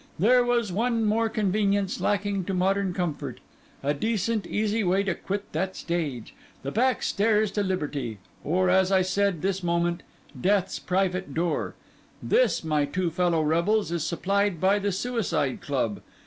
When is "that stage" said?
5.51-6.33